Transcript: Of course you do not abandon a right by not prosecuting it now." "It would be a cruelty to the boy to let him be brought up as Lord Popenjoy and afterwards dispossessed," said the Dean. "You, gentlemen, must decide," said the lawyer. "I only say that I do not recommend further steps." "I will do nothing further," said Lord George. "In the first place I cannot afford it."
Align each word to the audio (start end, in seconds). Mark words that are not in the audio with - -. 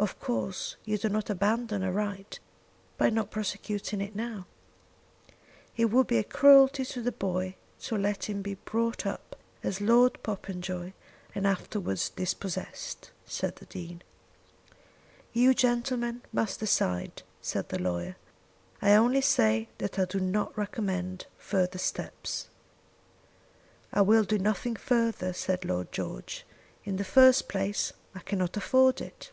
Of 0.00 0.20
course 0.20 0.76
you 0.84 0.96
do 0.96 1.08
not 1.08 1.28
abandon 1.28 1.82
a 1.82 1.90
right 1.90 2.38
by 2.98 3.10
not 3.10 3.32
prosecuting 3.32 4.00
it 4.00 4.14
now." 4.14 4.46
"It 5.76 5.86
would 5.86 6.06
be 6.06 6.18
a 6.18 6.22
cruelty 6.22 6.84
to 6.84 7.02
the 7.02 7.10
boy 7.10 7.56
to 7.80 7.96
let 7.98 8.26
him 8.30 8.40
be 8.40 8.54
brought 8.54 9.06
up 9.06 9.34
as 9.64 9.80
Lord 9.80 10.22
Popenjoy 10.22 10.92
and 11.34 11.48
afterwards 11.48 12.10
dispossessed," 12.10 13.10
said 13.26 13.56
the 13.56 13.66
Dean. 13.66 14.02
"You, 15.32 15.52
gentlemen, 15.52 16.22
must 16.32 16.60
decide," 16.60 17.24
said 17.42 17.70
the 17.70 17.82
lawyer. 17.82 18.14
"I 18.80 18.94
only 18.94 19.20
say 19.20 19.68
that 19.78 19.98
I 19.98 20.04
do 20.04 20.20
not 20.20 20.56
recommend 20.56 21.26
further 21.38 21.78
steps." 21.78 22.46
"I 23.92 24.02
will 24.02 24.22
do 24.22 24.38
nothing 24.38 24.76
further," 24.76 25.32
said 25.32 25.64
Lord 25.64 25.90
George. 25.90 26.46
"In 26.84 26.98
the 26.98 27.02
first 27.04 27.48
place 27.48 27.92
I 28.14 28.20
cannot 28.20 28.56
afford 28.56 29.00
it." 29.00 29.32